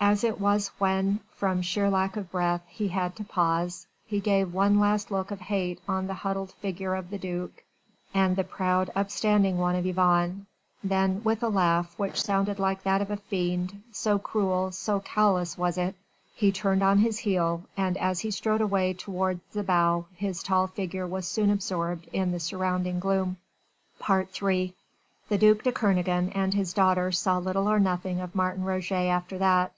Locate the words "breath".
2.30-2.62